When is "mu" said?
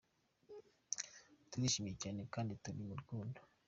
2.87-2.93